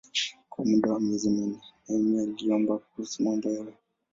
[0.49, 3.73] Kwa muda wa miezi minne Nehemia aliomba kuhusu mambo hayo.